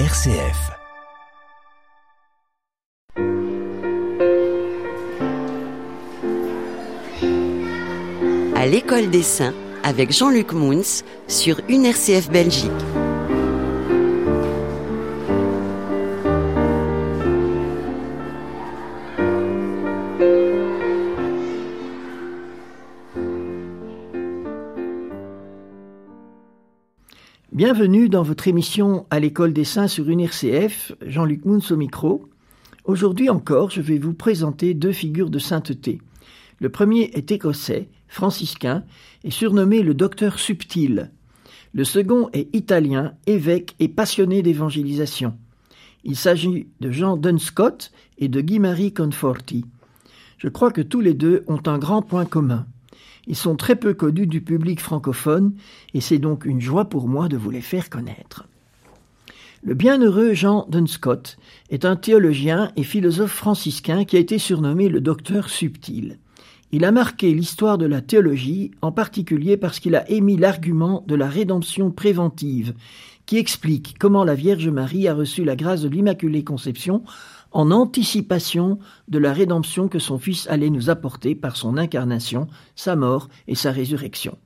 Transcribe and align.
RCF. 0.00 0.72
À 8.56 8.66
l'école 8.66 9.10
des 9.10 9.22
saints 9.22 9.54
avec 9.84 10.10
Jean-Luc 10.10 10.52
Mouns 10.52 11.04
sur 11.28 11.60
une 11.68 11.84
RCF 11.84 12.28
Belgique. 12.28 12.72
Bienvenue 27.64 28.10
dans 28.10 28.22
votre 28.22 28.46
émission 28.46 29.06
à 29.08 29.18
l'école 29.18 29.54
des 29.54 29.64
saints 29.64 29.88
sur 29.88 30.10
une 30.10 30.20
RCF, 30.20 30.92
Jean-Luc 31.00 31.46
Mouns 31.46 31.70
au 31.70 31.76
micro. 31.76 32.28
Aujourd'hui 32.84 33.30
encore, 33.30 33.70
je 33.70 33.80
vais 33.80 33.96
vous 33.96 34.12
présenter 34.12 34.74
deux 34.74 34.92
figures 34.92 35.30
de 35.30 35.38
sainteté. 35.38 36.02
Le 36.60 36.68
premier 36.68 37.04
est 37.14 37.32
écossais, 37.32 37.88
franciscain, 38.06 38.84
et 39.24 39.30
surnommé 39.30 39.80
le 39.80 39.94
docteur 39.94 40.38
subtil. 40.38 41.10
Le 41.72 41.84
second 41.84 42.28
est 42.34 42.54
italien, 42.54 43.14
évêque 43.26 43.74
et 43.80 43.88
passionné 43.88 44.42
d'évangélisation. 44.42 45.34
Il 46.04 46.16
s'agit 46.16 46.66
de 46.80 46.90
Jean 46.90 47.16
Dunscott 47.16 47.92
et 48.18 48.28
de 48.28 48.42
Guy-Marie 48.42 48.92
Conforti. 48.92 49.64
Je 50.36 50.48
crois 50.48 50.70
que 50.70 50.82
tous 50.82 51.00
les 51.00 51.14
deux 51.14 51.44
ont 51.46 51.62
un 51.64 51.78
grand 51.78 52.02
point 52.02 52.26
commun. 52.26 52.66
Ils 53.26 53.36
sont 53.36 53.56
très 53.56 53.76
peu 53.76 53.94
connus 53.94 54.26
du 54.26 54.40
public 54.40 54.80
francophone 54.80 55.54
et 55.94 56.00
c'est 56.00 56.18
donc 56.18 56.44
une 56.44 56.60
joie 56.60 56.86
pour 56.86 57.08
moi 57.08 57.28
de 57.28 57.36
vous 57.36 57.50
les 57.50 57.60
faire 57.60 57.90
connaître. 57.90 58.46
Le 59.62 59.72
bienheureux 59.72 60.34
Jean 60.34 60.66
Dunscott 60.68 61.38
est 61.70 61.86
un 61.86 61.96
théologien 61.96 62.70
et 62.76 62.82
philosophe 62.82 63.32
franciscain 63.32 64.04
qui 64.04 64.16
a 64.16 64.20
été 64.20 64.38
surnommé 64.38 64.90
le 64.90 65.00
docteur 65.00 65.48
subtil. 65.48 66.18
Il 66.70 66.84
a 66.84 66.92
marqué 66.92 67.32
l'histoire 67.32 67.78
de 67.78 67.86
la 67.86 68.02
théologie, 68.02 68.72
en 68.82 68.92
particulier 68.92 69.56
parce 69.56 69.78
qu'il 69.78 69.94
a 69.94 70.10
émis 70.10 70.36
l'argument 70.36 71.04
de 71.06 71.14
la 71.14 71.28
rédemption 71.28 71.90
préventive, 71.90 72.74
qui 73.26 73.38
explique 73.38 73.94
comment 73.98 74.24
la 74.24 74.34
Vierge 74.34 74.68
Marie 74.68 75.08
a 75.08 75.14
reçu 75.14 75.44
la 75.44 75.56
grâce 75.56 75.82
de 75.82 75.88
l'Immaculée 75.88 76.44
Conception 76.44 77.02
en 77.54 77.70
anticipation 77.70 78.78
de 79.08 79.18
la 79.18 79.32
rédemption 79.32 79.88
que 79.88 80.00
son 80.00 80.18
Fils 80.18 80.46
allait 80.48 80.70
nous 80.70 80.90
apporter 80.90 81.34
par 81.34 81.56
son 81.56 81.78
incarnation, 81.78 82.48
sa 82.74 82.96
mort 82.96 83.28
et 83.46 83.54
sa 83.54 83.70
résurrection. 83.70 84.36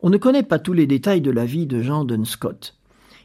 On 0.00 0.10
ne 0.10 0.16
connaît 0.16 0.42
pas 0.42 0.58
tous 0.58 0.72
les 0.72 0.86
détails 0.86 1.20
de 1.20 1.30
la 1.30 1.44
vie 1.44 1.66
de 1.66 1.82
Jean 1.82 2.04
Dunscott. 2.04 2.74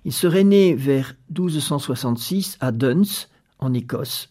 Il 0.03 0.13
serait 0.13 0.43
né 0.43 0.75
vers 0.75 1.15
1266 1.29 2.57
à 2.59 2.71
Duns, 2.71 3.27
en 3.59 3.73
Écosse. 3.73 4.29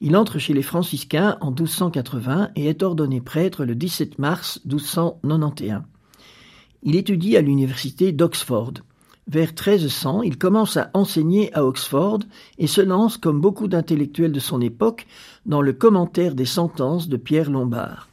Il 0.00 0.16
entre 0.16 0.38
chez 0.38 0.54
les 0.54 0.62
franciscains 0.62 1.36
en 1.40 1.50
1280 1.50 2.50
et 2.56 2.66
est 2.66 2.82
ordonné 2.82 3.20
prêtre 3.20 3.64
le 3.64 3.74
17 3.74 4.18
mars 4.18 4.60
1291. 4.64 5.82
Il 6.82 6.96
étudie 6.96 7.36
à 7.36 7.42
l'université 7.42 8.10
d'Oxford. 8.10 8.74
Vers 9.30 9.50
1300, 9.50 10.22
il 10.22 10.38
commence 10.38 10.76
à 10.76 10.90
enseigner 10.92 11.54
à 11.54 11.64
Oxford 11.64 12.18
et 12.58 12.66
se 12.66 12.80
lance, 12.80 13.16
comme 13.16 13.40
beaucoup 13.40 13.68
d'intellectuels 13.68 14.32
de 14.32 14.40
son 14.40 14.60
époque, 14.60 15.06
dans 15.46 15.62
le 15.62 15.72
commentaire 15.72 16.34
des 16.34 16.44
sentences 16.44 17.08
de 17.08 17.16
Pierre 17.16 17.48
Lombard. 17.48 18.08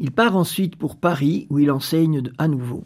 Il 0.00 0.10
part 0.10 0.36
ensuite 0.36 0.74
pour 0.74 0.96
Paris, 0.96 1.46
où 1.48 1.60
il 1.60 1.70
enseigne 1.70 2.24
à 2.38 2.48
nouveau. 2.48 2.82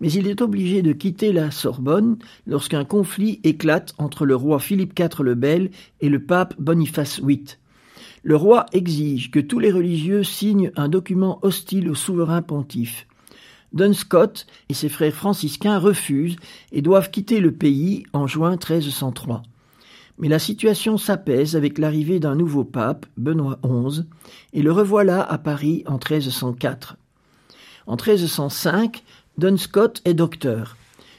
Mais 0.00 0.12
il 0.12 0.28
est 0.28 0.42
obligé 0.42 0.82
de 0.82 0.92
quitter 0.92 1.32
la 1.32 1.50
Sorbonne 1.50 2.18
lorsqu'un 2.46 2.84
conflit 2.84 3.40
éclate 3.42 3.94
entre 3.96 4.26
le 4.26 4.36
roi 4.36 4.58
Philippe 4.58 4.98
IV 4.98 5.22
le 5.22 5.34
Bel 5.34 5.70
et 6.02 6.10
le 6.10 6.22
pape 6.26 6.60
Boniface 6.60 7.22
VIII. 7.22 7.56
Le 8.22 8.36
roi 8.36 8.66
exige 8.74 9.30
que 9.30 9.40
tous 9.40 9.60
les 9.60 9.72
religieux 9.72 10.22
signent 10.22 10.72
un 10.76 10.90
document 10.90 11.38
hostile 11.40 11.88
au 11.88 11.94
souverain 11.94 12.42
pontife. 12.42 13.06
Dunscott 13.74 14.46
et 14.68 14.74
ses 14.74 14.88
frères 14.88 15.12
franciscains 15.12 15.78
refusent 15.78 16.36
et 16.72 16.80
doivent 16.80 17.10
quitter 17.10 17.40
le 17.40 17.52
pays 17.52 18.04
en 18.12 18.26
juin 18.26 18.52
1303. 18.52 19.42
Mais 20.18 20.28
la 20.28 20.38
situation 20.38 20.96
s'apaise 20.96 21.56
avec 21.56 21.78
l'arrivée 21.78 22.20
d'un 22.20 22.36
nouveau 22.36 22.62
pape, 22.62 23.04
Benoît 23.16 23.58
XI, 23.64 24.04
et 24.52 24.62
le 24.62 24.70
revoilà 24.70 25.20
à 25.22 25.38
Paris 25.38 25.82
en 25.86 25.94
1304. 25.94 26.96
En 27.88 27.96
1305, 27.96 29.02
Dunscott 29.38 30.00
est 30.04 30.14
docteur, 30.14 30.76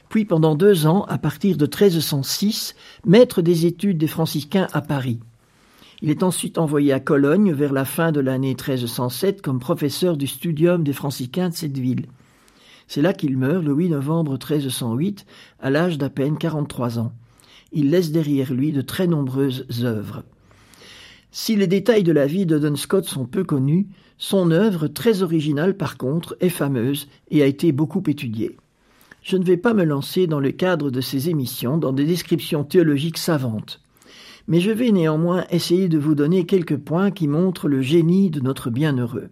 puis 0.08 0.24
pendant 0.24 0.56
deux 0.56 0.88
ans, 0.88 1.04
à 1.10 1.18
partir 1.18 1.58
de 1.58 1.66
1306, 1.66 2.76
maître 3.06 3.42
des 3.42 3.66
études 3.66 3.98
des 3.98 4.08
franciscains 4.08 4.68
à 4.72 4.82
Paris. 4.82 5.20
Il 6.02 6.10
est 6.10 6.24
ensuite 6.24 6.58
envoyé 6.58 6.94
à 6.94 7.02
Cologne 7.02 7.52
vers 7.52 7.74
la 7.74 7.84
fin 7.84 8.14
de 8.14 8.22
l'année 8.22 8.56
1307 8.56 9.42
comme 9.42 9.60
professeur 9.60 10.16
du 10.16 10.28
studium 10.28 10.84
des 10.84 10.94
franciscains 10.94 11.50
de 11.50 11.54
cette 11.54 11.78
ville. 11.78 12.06
C'est 12.88 13.01
là 13.01 13.13
qu'il 13.13 13.38
meurt 13.38 13.63
le 13.63 13.73
8 13.73 13.90
novembre 13.90 14.34
1308, 14.34 15.25
à 15.59 15.69
l'âge 15.69 15.97
d'à 15.97 16.09
peine 16.09 16.38
43 16.38 17.00
ans. 17.00 17.13
Il 17.72 17.90
laisse 17.90 18.12
derrière 18.12 18.53
lui 18.53 18.72
de 18.72 18.81
très 18.81 19.07
nombreuses 19.07 19.66
œuvres. 19.84 20.23
Si 21.31 21.56
les 21.56 21.68
détails 21.68 22.03
de 22.03 22.13
la 22.13 22.28
vie 22.28 22.45
de 22.45 22.57
Dunscott 22.57 23.06
sont 23.06 23.25
peu 23.25 23.44
connus, 23.44 23.88
son 24.18 24.51
œuvre, 24.51 24.88
très 24.88 25.22
originale 25.22 25.75
par 25.75 25.97
contre, 25.97 26.38
est 26.40 26.50
fameuse 26.50 27.09
et 27.29 27.44
a 27.44 27.47
été 27.47 27.72
beaucoup 27.72 28.03
étudiée. 28.07 28.56
Je 29.22 29.35
ne 29.35 29.44
vais 29.44 29.57
pas 29.57 29.74
me 29.74 29.84
lancer 29.84 30.28
dans 30.28 30.40
le 30.40 30.51
cadre 30.51 30.91
de 30.91 31.01
ces 31.01 31.29
émissions 31.29 31.78
dans 31.78 31.91
des 31.91 32.06
descriptions 32.06 32.63
théologiques 32.63 33.18
savantes, 33.18 33.81
mais 34.47 34.59
je 34.59 34.72
vais 34.72 34.91
néanmoins 34.91 35.45
essayer 35.50 35.90
de 35.90 35.97
vous 35.97 36.16
donner 36.16 36.45
quelques 36.45 36.78
points 36.78 37.12
qui 37.12 37.28
montrent 37.28 37.68
le 37.68 37.81
génie 37.81 38.29
de 38.29 38.40
notre 38.40 38.69
bienheureux. 38.69 39.29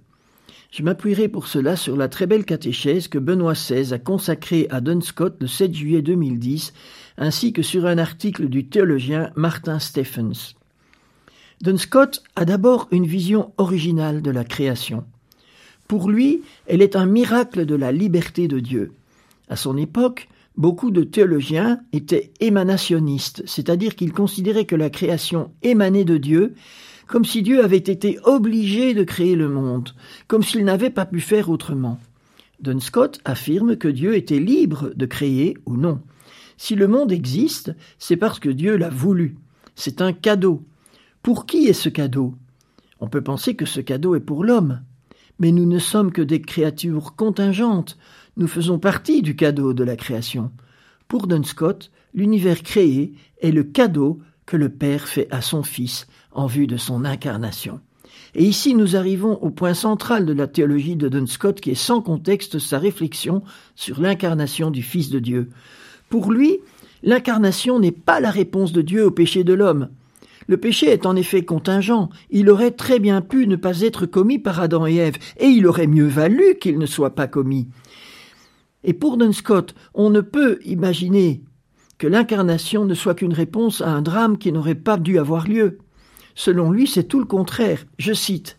Je 0.73 0.81
m'appuierai 0.81 1.27
pour 1.27 1.45
cela 1.45 1.75
sur 1.75 1.95
la 1.95 2.07
très 2.07 2.25
belle 2.25 2.45
catéchèse 2.45 3.07
que 3.07 3.19
Benoît 3.19 3.53
XVI 3.53 3.93
a 3.93 3.99
consacrée 3.99 4.65
à 4.71 4.81
Dunscott 4.81 5.39
le 5.39 5.45
7 5.45 5.71
juillet 5.71 6.01
2010, 6.01 6.73
ainsi 7.19 7.53
que 7.53 7.61
sur 7.61 7.85
un 7.85 7.99
article 7.99 8.49
du 8.49 8.65
théologien 8.65 9.29
Martin 9.35 9.77
Stephens. 9.77 10.55
Dunscott 11.61 12.23
a 12.35 12.45
d'abord 12.45 12.87
une 12.89 13.05
vision 13.05 13.53
originale 13.57 14.23
de 14.23 14.31
la 14.31 14.43
création. 14.43 15.03
Pour 15.87 16.09
lui, 16.09 16.41
elle 16.65 16.81
est 16.81 16.95
un 16.95 17.05
miracle 17.05 17.67
de 17.67 17.75
la 17.75 17.91
liberté 17.91 18.47
de 18.47 18.59
Dieu. 18.59 18.93
À 19.49 19.55
son 19.55 19.77
époque, 19.77 20.27
beaucoup 20.57 20.89
de 20.89 21.03
théologiens 21.03 21.81
étaient 21.91 22.31
émanationnistes, 22.39 23.43
c'est-à-dire 23.45 23.95
qu'ils 23.95 24.11
considéraient 24.11 24.65
que 24.65 24.75
la 24.75 24.89
création 24.89 25.51
émanait 25.61 26.03
de 26.03 26.17
Dieu 26.17 26.55
comme 27.07 27.25
si 27.25 27.41
Dieu 27.41 27.63
avait 27.63 27.77
été 27.77 28.19
obligé 28.23 28.93
de 28.93 29.03
créer 29.03 29.35
le 29.35 29.49
monde, 29.49 29.89
comme 30.27 30.43
s'il 30.43 30.65
n'avait 30.65 30.89
pas 30.89 31.05
pu 31.05 31.19
faire 31.19 31.49
autrement. 31.49 31.99
Dunscott 32.59 33.19
affirme 33.25 33.75
que 33.75 33.87
Dieu 33.87 34.15
était 34.15 34.39
libre 34.39 34.91
de 34.95 35.05
créer 35.05 35.57
ou 35.65 35.75
non. 35.75 36.01
Si 36.57 36.75
le 36.75 36.87
monde 36.87 37.11
existe, 37.11 37.75
c'est 37.99 38.15
parce 38.15 38.39
que 38.39 38.49
Dieu 38.49 38.77
l'a 38.77 38.89
voulu. 38.89 39.35
C'est 39.75 40.01
un 40.01 40.13
cadeau. 40.13 40.63
Pour 41.21 41.45
qui 41.45 41.67
est 41.67 41.73
ce 41.73 41.89
cadeau? 41.89 42.35
On 42.99 43.07
peut 43.07 43.21
penser 43.21 43.55
que 43.55 43.65
ce 43.65 43.81
cadeau 43.81 44.15
est 44.15 44.21
pour 44.21 44.43
l'homme. 44.43 44.81
Mais 45.39 45.51
nous 45.51 45.65
ne 45.65 45.79
sommes 45.79 46.11
que 46.11 46.21
des 46.21 46.41
créatures 46.41 47.15
contingentes. 47.15 47.97
Nous 48.37 48.47
faisons 48.47 48.79
partie 48.79 49.21
du 49.21 49.35
cadeau 49.35 49.73
de 49.73 49.83
la 49.83 49.95
création. 49.95 50.51
Pour 51.07 51.27
Dunscott, 51.27 51.91
l'univers 52.13 52.63
créé 52.63 53.13
est 53.41 53.51
le 53.51 53.63
cadeau 53.63 54.19
que 54.45 54.57
le 54.57 54.69
Père 54.69 55.07
fait 55.07 55.27
à 55.31 55.41
son 55.41 55.63
Fils 55.63 56.07
en 56.31 56.47
vue 56.47 56.67
de 56.67 56.77
son 56.77 57.05
incarnation. 57.05 57.79
Et 58.35 58.43
ici 58.43 58.73
nous 58.73 58.95
arrivons 58.95 59.35
au 59.41 59.49
point 59.49 59.73
central 59.73 60.25
de 60.25 60.33
la 60.33 60.47
théologie 60.47 60.95
de 60.95 61.07
Dunscott 61.07 61.61
qui 61.61 61.71
est 61.71 61.75
sans 61.75 62.01
contexte 62.01 62.57
sa 62.59 62.79
réflexion 62.79 63.43
sur 63.75 64.01
l'incarnation 64.01 64.71
du 64.71 64.81
Fils 64.81 65.09
de 65.09 65.19
Dieu. 65.19 65.49
Pour 66.09 66.31
lui, 66.31 66.59
l'incarnation 67.03 67.79
n'est 67.79 67.91
pas 67.91 68.19
la 68.19 68.31
réponse 68.31 68.71
de 68.71 68.81
Dieu 68.81 69.05
au 69.05 69.11
péché 69.11 69.43
de 69.43 69.53
l'homme. 69.53 69.89
Le 70.47 70.57
péché 70.57 70.87
est 70.87 71.05
en 71.05 71.15
effet 71.15 71.43
contingent, 71.45 72.09
il 72.29 72.49
aurait 72.49 72.71
très 72.71 72.99
bien 72.99 73.21
pu 73.21 73.47
ne 73.47 73.55
pas 73.55 73.81
être 73.81 74.05
commis 74.05 74.39
par 74.39 74.59
Adam 74.59 74.85
et 74.85 74.95
Ève, 74.95 75.17
et 75.37 75.47
il 75.47 75.67
aurait 75.67 75.87
mieux 75.87 76.07
valu 76.07 76.55
qu'il 76.59 76.77
ne 76.79 76.85
soit 76.85 77.15
pas 77.15 77.27
commis. 77.27 77.67
Et 78.83 78.93
pour 78.93 79.17
Dunscott, 79.17 79.73
on 79.93 80.09
ne 80.09 80.19
peut 80.19 80.59
imaginer 80.65 81.41
que 81.97 82.07
l'incarnation 82.07 82.85
ne 82.85 82.93
soit 82.93 83.15
qu'une 83.15 83.33
réponse 83.33 83.81
à 83.81 83.89
un 83.89 84.01
drame 84.01 84.37
qui 84.37 84.51
n'aurait 84.51 84.75
pas 84.75 84.97
dû 84.97 85.19
avoir 85.19 85.47
lieu. 85.47 85.79
Selon 86.35 86.71
lui, 86.71 86.87
c'est 86.87 87.03
tout 87.03 87.19
le 87.19 87.25
contraire. 87.25 87.85
Je 87.97 88.13
cite 88.13 88.57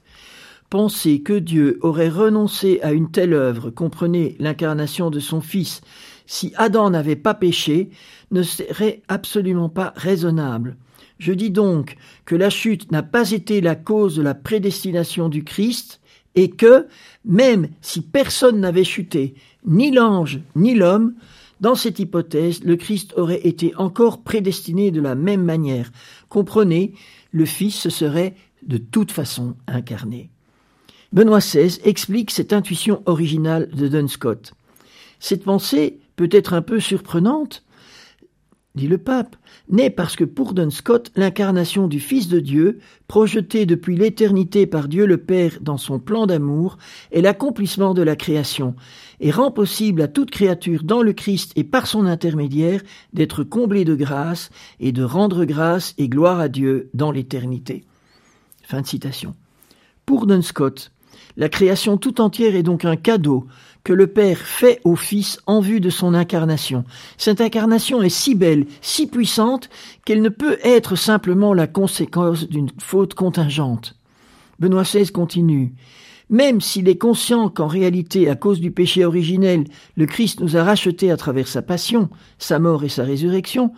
Penser 0.70 1.20
que 1.20 1.38
Dieu 1.38 1.78
aurait 1.82 2.08
renoncé 2.08 2.80
à 2.82 2.92
une 2.92 3.10
telle 3.10 3.34
œuvre, 3.34 3.70
comprenez 3.70 4.34
l'incarnation 4.40 5.10
de 5.10 5.20
son 5.20 5.40
Fils, 5.40 5.82
si 6.26 6.52
Adam 6.56 6.90
n'avait 6.90 7.16
pas 7.16 7.34
péché, 7.34 7.90
ne 8.30 8.42
serait 8.42 9.02
absolument 9.08 9.68
pas 9.68 9.92
raisonnable. 9.94 10.76
Je 11.18 11.32
dis 11.32 11.50
donc 11.50 11.96
que 12.24 12.34
la 12.34 12.50
chute 12.50 12.90
n'a 12.90 13.02
pas 13.02 13.30
été 13.30 13.60
la 13.60 13.76
cause 13.76 14.16
de 14.16 14.22
la 14.22 14.34
prédestination 14.34 15.28
du 15.28 15.44
Christ, 15.44 16.00
et 16.34 16.50
que, 16.50 16.88
même 17.24 17.68
si 17.80 18.00
personne 18.00 18.58
n'avait 18.58 18.84
chuté, 18.84 19.34
ni 19.64 19.92
l'ange, 19.92 20.40
ni 20.56 20.74
l'homme, 20.74 21.14
Dans 21.60 21.74
cette 21.74 21.98
hypothèse, 21.98 22.62
le 22.64 22.76
Christ 22.76 23.14
aurait 23.16 23.46
été 23.46 23.74
encore 23.76 24.22
prédestiné 24.22 24.90
de 24.90 25.00
la 25.00 25.14
même 25.14 25.44
manière. 25.44 25.90
Comprenez, 26.28 26.94
le 27.32 27.44
Fils 27.44 27.74
se 27.74 27.90
serait 27.90 28.34
de 28.62 28.78
toute 28.78 29.12
façon 29.12 29.56
incarné. 29.66 30.30
Benoît 31.12 31.38
XVI 31.38 31.78
explique 31.84 32.30
cette 32.30 32.52
intuition 32.52 33.02
originale 33.06 33.68
de 33.70 33.86
Dunscott. 33.86 34.54
Cette 35.20 35.44
pensée 35.44 36.00
peut 36.16 36.28
être 36.32 36.54
un 36.54 36.62
peu 36.62 36.80
surprenante, 36.80 37.64
dit 38.74 38.88
le 38.88 38.98
pape, 38.98 39.36
n'est 39.68 39.90
parce 39.90 40.16
que 40.16 40.24
pour 40.24 40.52
Dunscott, 40.52 41.12
l'incarnation 41.14 41.86
du 41.86 42.00
Fils 42.00 42.26
de 42.26 42.40
Dieu, 42.40 42.80
projetée 43.06 43.66
depuis 43.66 43.96
l'éternité 43.96 44.66
par 44.66 44.88
Dieu 44.88 45.06
le 45.06 45.18
Père 45.18 45.58
dans 45.60 45.76
son 45.76 46.00
plan 46.00 46.26
d'amour, 46.26 46.78
est 47.12 47.20
l'accomplissement 47.20 47.94
de 47.94 48.02
la 48.02 48.16
création, 48.16 48.74
et 49.20 49.30
rend 49.30 49.52
possible 49.52 50.02
à 50.02 50.08
toute 50.08 50.32
créature 50.32 50.82
dans 50.82 51.02
le 51.02 51.12
Christ 51.12 51.52
et 51.54 51.62
par 51.62 51.86
son 51.86 52.04
intermédiaire 52.04 52.82
d'être 53.12 53.44
comblée 53.44 53.84
de 53.84 53.94
grâce 53.94 54.50
et 54.80 54.90
de 54.90 55.04
rendre 55.04 55.44
grâce 55.44 55.94
et 55.98 56.08
gloire 56.08 56.40
à 56.40 56.48
Dieu 56.48 56.90
dans 56.94 57.12
l'éternité. 57.12 57.84
Fin 58.62 58.80
de 58.80 58.86
citation. 58.86 59.36
Pour 60.04 60.26
Dunscott, 60.26 60.90
la 61.36 61.48
création 61.48 61.96
tout 61.96 62.20
entière 62.20 62.54
est 62.54 62.62
donc 62.62 62.84
un 62.84 62.96
cadeau 62.96 63.46
que 63.82 63.92
le 63.92 64.06
Père 64.06 64.38
fait 64.38 64.80
au 64.84 64.96
Fils 64.96 65.40
en 65.46 65.60
vue 65.60 65.80
de 65.80 65.90
son 65.90 66.14
incarnation. 66.14 66.84
Cette 67.18 67.40
incarnation 67.40 68.02
est 68.02 68.08
si 68.08 68.34
belle, 68.34 68.66
si 68.80 69.06
puissante, 69.06 69.68
qu'elle 70.04 70.22
ne 70.22 70.30
peut 70.30 70.58
être 70.62 70.96
simplement 70.96 71.52
la 71.52 71.66
conséquence 71.66 72.48
d'une 72.48 72.70
faute 72.78 73.14
contingente. 73.14 73.96
Benoît 74.58 74.84
XVI 74.84 75.10
continue. 75.10 75.74
Même 76.30 76.62
s'il 76.62 76.88
est 76.88 76.96
conscient 76.96 77.50
qu'en 77.50 77.66
réalité, 77.66 78.30
à 78.30 78.36
cause 78.36 78.60
du 78.60 78.70
péché 78.70 79.04
originel, 79.04 79.64
le 79.96 80.06
Christ 80.06 80.40
nous 80.40 80.56
a 80.56 80.64
rachetés 80.64 81.10
à 81.10 81.18
travers 81.18 81.48
sa 81.48 81.60
passion, 81.60 82.08
sa 82.38 82.58
mort 82.58 82.84
et 82.84 82.88
sa 82.88 83.04
résurrection, 83.04 83.72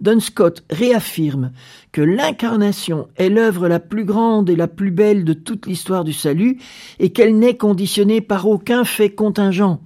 Dunscott 0.00 0.64
réaffirme 0.70 1.52
que 1.92 2.02
l'incarnation 2.02 3.08
est 3.16 3.30
l'œuvre 3.30 3.68
la 3.68 3.80
plus 3.80 4.04
grande 4.04 4.50
et 4.50 4.56
la 4.56 4.68
plus 4.68 4.90
belle 4.90 5.24
de 5.24 5.32
toute 5.32 5.66
l'histoire 5.66 6.04
du 6.04 6.12
salut 6.12 6.58
et 6.98 7.10
qu'elle 7.10 7.38
n'est 7.38 7.56
conditionnée 7.56 8.20
par 8.20 8.46
aucun 8.46 8.84
fait 8.84 9.10
contingent, 9.10 9.80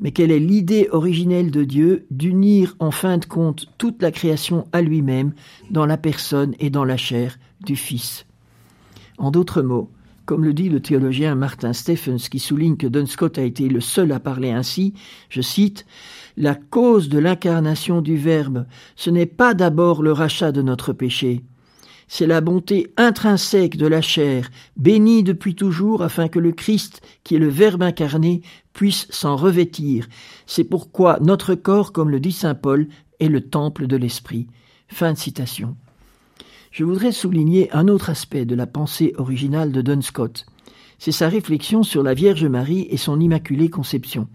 mais 0.00 0.12
qu'elle 0.12 0.30
est 0.30 0.38
l'idée 0.38 0.88
originelle 0.90 1.50
de 1.50 1.64
Dieu 1.64 2.06
d'unir 2.10 2.76
en 2.78 2.90
fin 2.90 3.18
de 3.18 3.26
compte 3.26 3.66
toute 3.76 4.00
la 4.02 4.10
création 4.10 4.66
à 4.72 4.80
lui-même 4.80 5.32
dans 5.70 5.86
la 5.86 5.98
personne 5.98 6.54
et 6.58 6.70
dans 6.70 6.84
la 6.84 6.96
chair 6.96 7.38
du 7.60 7.76
Fils? 7.76 8.26
En 9.18 9.30
d'autres 9.30 9.60
mots, 9.60 9.90
comme 10.30 10.44
le 10.44 10.54
dit 10.54 10.68
le 10.68 10.78
théologien 10.78 11.34
Martin 11.34 11.72
Stephens, 11.72 12.28
qui 12.30 12.38
souligne 12.38 12.76
que 12.76 12.86
Dunscott 12.86 13.36
a 13.36 13.42
été 13.42 13.68
le 13.68 13.80
seul 13.80 14.12
à 14.12 14.20
parler 14.20 14.52
ainsi, 14.52 14.94
je 15.28 15.40
cite, 15.40 15.86
La 16.36 16.54
cause 16.54 17.08
de 17.08 17.18
l'incarnation 17.18 18.00
du 18.00 18.16
Verbe, 18.16 18.64
ce 18.94 19.10
n'est 19.10 19.26
pas 19.26 19.54
d'abord 19.54 20.04
le 20.04 20.12
rachat 20.12 20.52
de 20.52 20.62
notre 20.62 20.92
péché, 20.92 21.42
c'est 22.06 22.28
la 22.28 22.40
bonté 22.40 22.92
intrinsèque 22.96 23.76
de 23.76 23.88
la 23.88 24.00
chair, 24.00 24.48
bénie 24.76 25.24
depuis 25.24 25.56
toujours 25.56 26.00
afin 26.00 26.28
que 26.28 26.38
le 26.38 26.52
Christ, 26.52 27.02
qui 27.24 27.34
est 27.34 27.40
le 27.40 27.48
Verbe 27.48 27.82
incarné, 27.82 28.42
puisse 28.72 29.08
s'en 29.10 29.34
revêtir. 29.34 30.06
C'est 30.46 30.62
pourquoi 30.62 31.18
notre 31.20 31.56
corps, 31.56 31.90
comme 31.90 32.10
le 32.10 32.20
dit 32.20 32.30
saint 32.30 32.54
Paul, 32.54 32.86
est 33.18 33.26
le 33.26 33.40
temple 33.40 33.88
de 33.88 33.96
l'Esprit. 33.96 34.46
Fin 34.86 35.12
de 35.12 35.18
citation 35.18 35.74
je 36.70 36.84
voudrais 36.84 37.12
souligner 37.12 37.70
un 37.72 37.88
autre 37.88 38.10
aspect 38.10 38.44
de 38.44 38.54
la 38.54 38.66
pensée 38.66 39.12
originale 39.18 39.72
de 39.72 39.82
Dunscott. 39.82 40.46
C'est 40.98 41.12
sa 41.12 41.28
réflexion 41.28 41.82
sur 41.82 42.02
la 42.02 42.14
Vierge 42.14 42.44
Marie 42.44 42.86
et 42.90 42.96
son 42.96 43.18
Immaculée 43.18 43.70
Conception. 43.70 44.28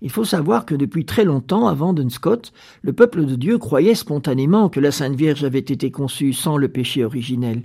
Il 0.00 0.10
faut 0.10 0.24
savoir 0.24 0.64
que 0.64 0.74
depuis 0.74 1.04
très 1.04 1.24
longtemps 1.24 1.66
avant 1.66 1.92
Dunscott, 1.92 2.52
le 2.82 2.92
peuple 2.92 3.24
de 3.24 3.34
Dieu 3.34 3.58
croyait 3.58 3.96
spontanément 3.96 4.68
que 4.68 4.78
la 4.78 4.92
Sainte 4.92 5.16
Vierge 5.16 5.44
avait 5.44 5.58
été 5.58 5.90
conçue 5.90 6.32
sans 6.32 6.56
le 6.56 6.68
péché 6.68 7.04
originel. 7.04 7.62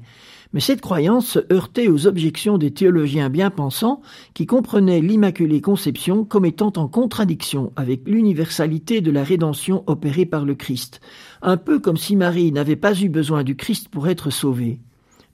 Mais 0.53 0.59
cette 0.59 0.81
croyance 0.81 1.27
se 1.27 1.53
heurtait 1.53 1.87
aux 1.87 2.05
objections 2.05 2.59
des 2.59 2.71
théologiens 2.71 3.29
bien 3.29 3.49
pensants 3.49 4.01
qui 4.35 4.45
comprenaient 4.45 5.01
l'Immaculée 5.01 5.61
Conception 5.61 6.25
comme 6.25 6.45
étant 6.45 6.73
en 6.75 6.87
contradiction 6.87 7.71
avec 7.75 8.07
l'universalité 8.07 9.01
de 9.01 9.11
la 9.11 9.23
rédemption 9.23 9.83
opérée 9.87 10.27
par 10.27 10.45
le 10.45 10.53
Christ, 10.53 11.01
un 11.41 11.57
peu 11.57 11.79
comme 11.79 11.97
si 11.97 12.15
Marie 12.15 12.51
n'avait 12.51 12.75
pas 12.75 12.99
eu 12.99 13.09
besoin 13.09 13.43
du 13.43 13.55
Christ 13.55 13.89
pour 13.89 14.07
être 14.07 14.29
sauvée. 14.29 14.79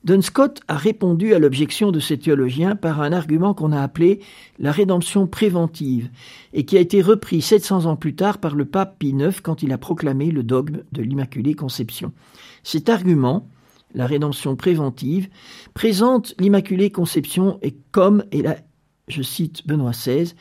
Dunscott 0.04 0.60
a 0.66 0.76
répondu 0.76 1.34
à 1.34 1.38
l'objection 1.38 1.92
de 1.92 2.00
ces 2.00 2.18
théologiens 2.18 2.74
par 2.74 3.02
un 3.02 3.12
argument 3.12 3.52
qu'on 3.52 3.72
a 3.72 3.82
appelé 3.82 4.20
la 4.58 4.72
rédemption 4.72 5.26
préventive, 5.26 6.10
et 6.54 6.64
qui 6.64 6.78
a 6.78 6.80
été 6.80 7.02
repris 7.02 7.42
700 7.42 7.84
ans 7.84 7.96
plus 7.96 8.14
tard 8.14 8.38
par 8.38 8.54
le 8.54 8.64
pape 8.64 8.98
Pie 8.98 9.10
IX 9.10 9.40
quand 9.42 9.62
il 9.62 9.72
a 9.72 9.78
proclamé 9.78 10.30
le 10.30 10.42
dogme 10.42 10.82
de 10.92 11.02
l'Immaculée 11.02 11.54
Conception. 11.54 12.12
Cet 12.62 12.88
argument, 12.88 13.46
la 13.94 14.06
rédemption 14.06 14.56
préventive, 14.56 15.28
présente 15.74 16.34
l'Immaculée 16.38 16.90
Conception 16.90 17.58
et 17.62 17.76
comme, 17.92 18.24
et 18.32 18.42
là 18.42 18.56
je 19.08 19.22
cite 19.22 19.66
Benoît 19.66 19.90
XVI, 19.90 20.34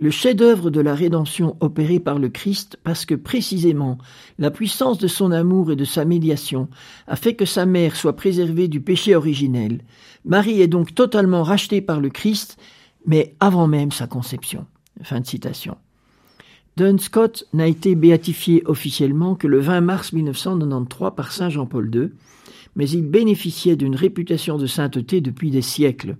le 0.00 0.10
chef-d'œuvre 0.10 0.70
de 0.70 0.80
la 0.80 0.94
rédemption 0.94 1.56
opéré 1.60 2.00
par 2.00 2.18
le 2.18 2.30
Christ 2.30 2.78
parce 2.82 3.04
que 3.04 3.14
précisément 3.14 3.98
la 4.38 4.50
puissance 4.50 4.98
de 4.98 5.06
son 5.06 5.30
amour 5.30 5.72
et 5.72 5.76
de 5.76 5.84
sa 5.84 6.06
médiation 6.06 6.68
a 7.06 7.16
fait 7.16 7.34
que 7.34 7.44
sa 7.44 7.66
mère 7.66 7.94
soit 7.94 8.16
préservée 8.16 8.66
du 8.66 8.80
péché 8.80 9.14
originel. 9.14 9.82
Marie 10.24 10.62
est 10.62 10.68
donc 10.68 10.94
totalement 10.94 11.42
rachetée 11.42 11.82
par 11.82 12.00
le 12.00 12.08
Christ, 12.08 12.56
mais 13.06 13.34
avant 13.40 13.66
même 13.66 13.92
sa 13.92 14.06
conception. 14.06 14.66
Fin 15.02 15.20
de 15.20 15.26
citation. 15.26 15.76
Scott 16.98 17.44
n'a 17.52 17.66
été 17.66 17.94
béatifié 17.94 18.62
officiellement 18.64 19.34
que 19.34 19.46
le 19.46 19.60
20 19.60 19.82
mars 19.82 20.14
1993 20.14 21.10
par 21.14 21.30
Saint 21.30 21.50
Jean-Paul 21.50 21.94
II, 21.94 22.10
mais 22.74 22.88
il 22.88 23.02
bénéficiait 23.02 23.76
d'une 23.76 23.96
réputation 23.96 24.56
de 24.56 24.66
sainteté 24.66 25.20
depuis 25.20 25.50
des 25.50 25.62
siècles. 25.62 26.16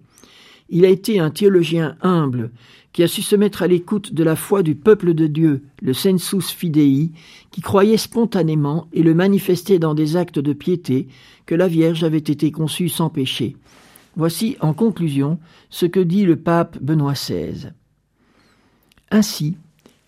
Il 0.71 0.85
a 0.85 0.89
été 0.89 1.19
un 1.19 1.31
théologien 1.31 1.97
humble 2.01 2.51
qui 2.93 3.03
a 3.03 3.09
su 3.09 3.23
se 3.23 3.37
mettre 3.37 3.63
à 3.63 3.67
l'écoute 3.67 4.15
de 4.15 4.25
la 4.25 4.37
foi 4.37 4.63
du 4.63 4.75
peuple 4.75 5.15
de 5.15 5.27
Dieu, 5.27 5.63
le 5.83 5.93
sensus 5.93 6.51
fidei, 6.51 7.11
qui 7.51 7.61
croyait 7.61 7.97
spontanément 7.97 8.89
et 8.93 9.03
le 9.03 9.15
manifestait 9.15 9.79
dans 9.79 9.95
des 9.95 10.17
actes 10.17 10.39
de 10.39 10.53
piété 10.53 11.09
que 11.47 11.55
la 11.55 11.69
Vierge 11.69 12.05
avait 12.05 12.19
été 12.19 12.51
conçue 12.51 12.89
sans 12.89 13.11
péché. 13.11 13.57
Voici, 14.17 14.57
en 14.61 14.73
conclusion, 14.73 15.39
ce 15.71 15.87
que 15.87 16.01
dit 16.01 16.25
le 16.25 16.37
pape 16.37 16.79
Benoît 16.81 17.13
XVI. 17.13 17.71
Ainsi, 19.11 19.57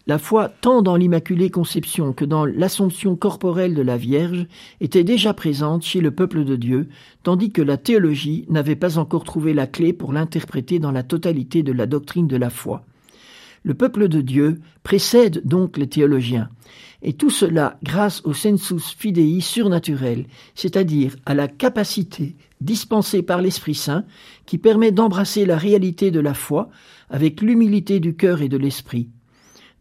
la 0.06 0.18
foi, 0.18 0.48
tant 0.48 0.82
dans 0.82 0.96
l'Immaculée 0.96 1.50
Conception 1.50 2.12
que 2.12 2.24
dans 2.24 2.44
l'Assomption 2.44 3.14
corporelle 3.14 3.74
de 3.74 3.82
la 3.82 3.96
Vierge, 3.96 4.46
était 4.80 5.04
déjà 5.04 5.32
présente 5.32 5.84
chez 5.84 6.00
le 6.00 6.10
peuple 6.10 6.44
de 6.44 6.56
Dieu, 6.56 6.88
tandis 7.22 7.52
que 7.52 7.62
la 7.62 7.76
théologie 7.76 8.44
n'avait 8.48 8.76
pas 8.76 8.98
encore 8.98 9.22
trouvé 9.22 9.54
la 9.54 9.68
clé 9.68 9.92
pour 9.92 10.12
l'interpréter 10.12 10.80
dans 10.80 10.90
la 10.90 11.04
totalité 11.04 11.62
de 11.62 11.72
la 11.72 11.86
doctrine 11.86 12.26
de 12.26 12.36
la 12.36 12.50
foi. 12.50 12.84
Le 13.62 13.74
peuple 13.74 14.08
de 14.08 14.20
Dieu 14.20 14.60
précède 14.82 15.42
donc 15.44 15.76
les 15.76 15.88
théologiens, 15.88 16.50
et 17.02 17.12
tout 17.12 17.30
cela 17.30 17.78
grâce 17.84 18.22
au 18.24 18.32
sensus 18.32 18.96
fidei 18.98 19.40
surnaturel, 19.40 20.26
c'est-à-dire 20.56 21.14
à 21.26 21.34
la 21.34 21.46
capacité 21.46 22.34
dispensée 22.60 23.22
par 23.22 23.40
l'Esprit 23.40 23.76
Saint 23.76 24.04
qui 24.46 24.58
permet 24.58 24.90
d'embrasser 24.90 25.46
la 25.46 25.56
réalité 25.56 26.10
de 26.10 26.20
la 26.20 26.34
foi 26.34 26.70
avec 27.08 27.40
l'humilité 27.40 28.00
du 28.00 28.16
cœur 28.16 28.42
et 28.42 28.48
de 28.48 28.56
l'esprit. 28.56 29.08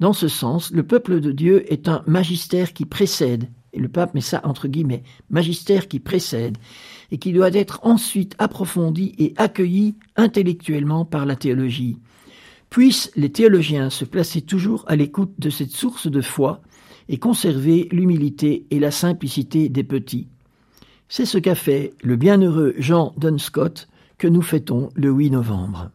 Dans 0.02 0.14
ce 0.14 0.28
sens, 0.28 0.72
le 0.72 0.82
peuple 0.82 1.20
de 1.20 1.32
Dieu 1.32 1.72
est 1.72 1.88
un 1.88 2.04
magistère 2.08 2.74
qui 2.74 2.86
précède, 2.86 3.48
et 3.72 3.80
le 3.80 3.88
pape 3.88 4.16
met 4.16 4.22
ça 4.22 4.42
entre 4.44 4.68
guillemets, 4.68 5.04
magistère 5.30 5.88
qui 5.88 6.00
précède, 6.00 6.58
et 7.12 7.20
qui 7.20 7.32
doit 7.32 7.54
être 7.54 7.82
ensuite 7.84 8.34
approfondi 8.40 9.14
et 9.20 9.36
accueilli 9.38 9.94
intellectuellement 10.16 11.06
par 11.06 11.28
la 11.28 11.36
théologie. 11.36 12.00
Puissent 12.72 13.12
les 13.16 13.32
théologiens 13.32 13.92
se 13.92 14.04
placer 14.04 14.42
toujours 14.42 14.86
à 14.88 14.96
l'écoute 14.96 15.36
de 15.38 15.52
cette 15.52 15.70
source 15.70 16.08
de 16.08 16.22
foi 16.22 16.64
et 17.08 17.20
conserver 17.20 17.88
l'humilité 17.92 18.66
et 18.72 18.80
la 18.80 18.90
simplicité 18.90 19.70
des 19.70 19.84
petits. 19.84 20.30
C'est 21.10 21.28
ce 21.28 21.38
qu'a 21.38 21.54
fait 21.54 21.94
le 22.02 22.16
bienheureux 22.16 22.74
Jean 22.80 23.14
Dunscott 23.18 23.88
que 24.18 24.28
nous 24.28 24.42
fêtons 24.42 24.90
le 24.96 25.12
8 25.12 25.30
novembre. 25.30 25.92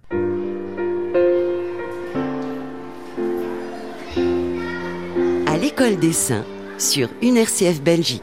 L'école 5.67 5.99
des 5.99 6.13
saints 6.13 6.45
sur 6.79 7.09
UNRCF 7.25 7.83
Belgique. 7.83 8.23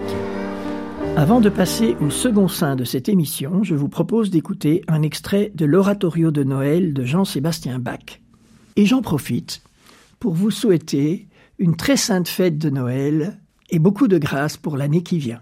Avant 1.17 1.41
de 1.41 1.49
passer 1.49 1.97
au 1.99 2.09
second 2.09 2.47
sein 2.47 2.77
de 2.77 2.85
cette 2.85 3.09
émission, 3.09 3.63
je 3.63 3.75
vous 3.75 3.89
propose 3.89 4.29
d'écouter 4.29 4.81
un 4.87 5.01
extrait 5.01 5.51
de 5.53 5.65
l'oratorio 5.65 6.31
de 6.31 6.45
Noël 6.45 6.93
de 6.93 7.03
Jean-Sébastien 7.03 7.79
Bach. 7.79 8.21
Et 8.77 8.85
j'en 8.85 9.01
profite 9.01 9.61
pour 10.21 10.33
vous 10.35 10.51
souhaiter 10.51 11.27
une 11.59 11.75
très 11.75 11.97
sainte 11.97 12.29
fête 12.29 12.57
de 12.57 12.69
Noël 12.69 13.41
et 13.69 13.79
beaucoup 13.79 14.07
de 14.07 14.17
grâce 14.17 14.55
pour 14.55 14.77
l'année 14.77 15.03
qui 15.03 15.17
vient. 15.17 15.41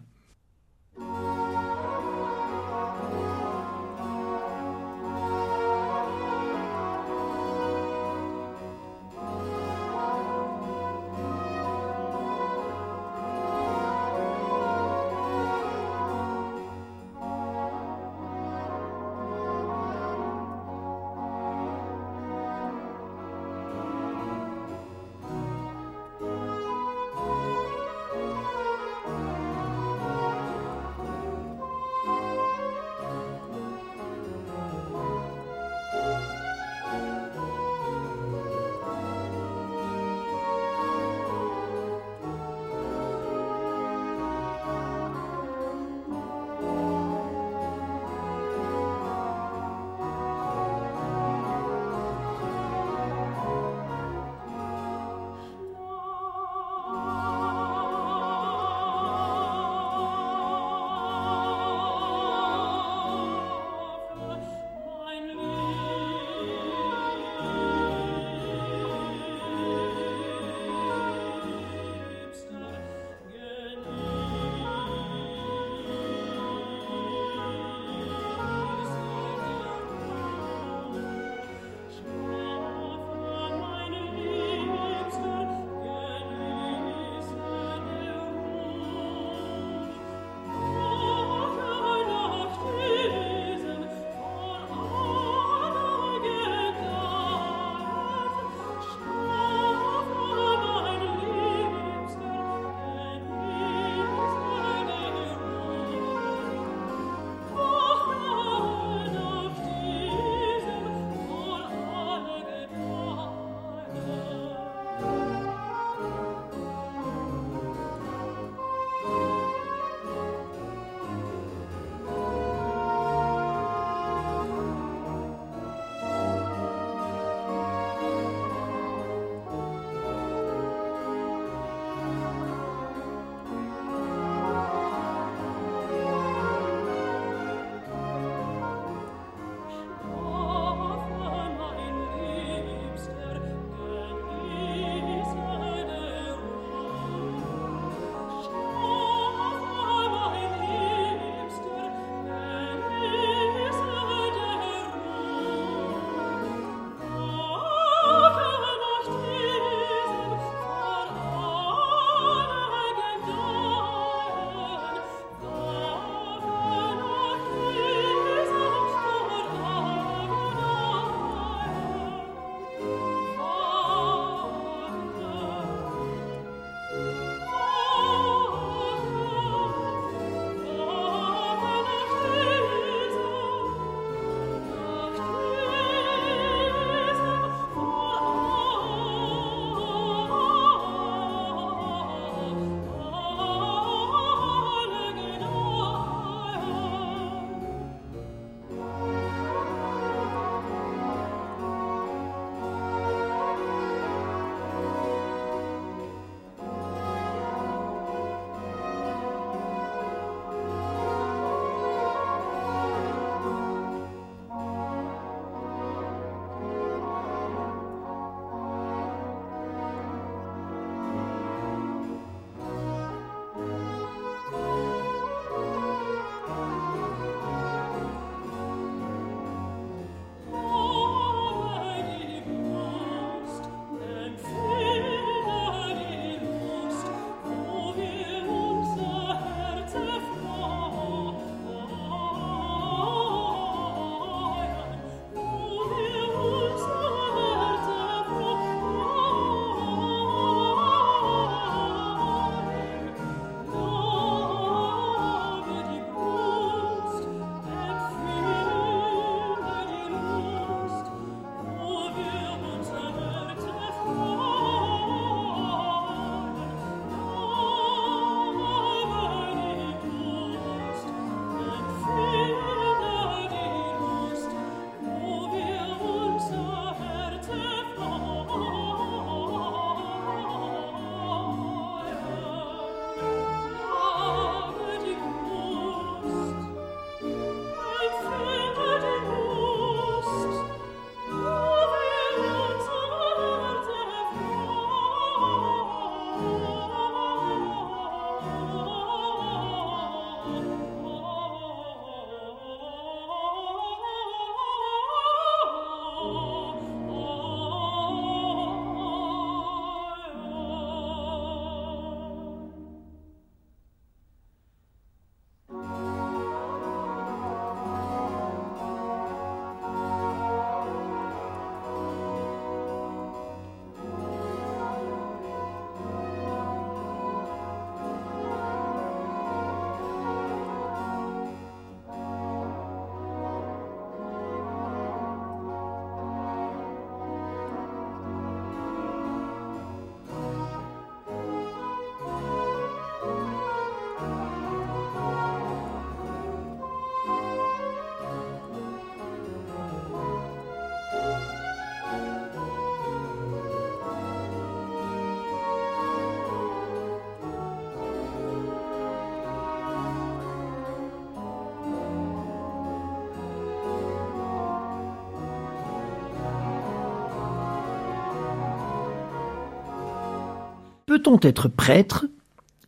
Peut-on 371.22 371.40
être 371.42 371.68
prêtre, 371.68 372.26